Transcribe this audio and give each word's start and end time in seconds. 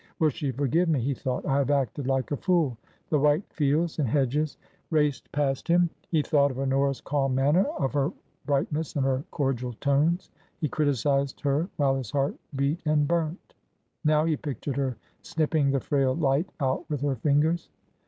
"Will 0.19 0.29
she 0.29 0.49
forgive 0.49 0.89
me?" 0.89 0.99
he 1.01 1.13
thought." 1.13 1.45
I 1.45 1.57
have 1.59 1.69
acted 1.69 2.07
like 2.07 2.31
a 2.31 2.37
fool." 2.37 2.75
The 3.11 3.19
white 3.19 3.43
fields 3.53 3.99
and 3.99 4.07
hedges 4.07 4.57
raced 4.89 5.31
past 5.31 5.67
him. 5.67 5.91
He 6.09 6.23
thought 6.23 6.49
of 6.49 6.57
Honora's 6.57 7.01
calm 7.01 7.35
manner, 7.35 7.65
of 7.77 7.93
her 7.93 8.11
brightness 8.47 8.95
and 8.95 9.05
her 9.05 9.23
cordial 9.29 9.73
tones. 9.73 10.31
He 10.59 10.67
criticised 10.67 11.41
her 11.41 11.69
while 11.77 11.95
his 11.97 12.09
heart 12.09 12.33
beat 12.55 12.79
and 12.83 13.07
burnt. 13.07 13.53
Now 14.03 14.25
he 14.25 14.35
pictured 14.37 14.77
her 14.77 14.97
snipping 15.21 15.69
the 15.69 15.79
frail 15.79 16.15
light 16.15 16.49
out 16.59 16.89
with 16.89 17.01
her 17.01 17.17
fingers. 17.17 17.69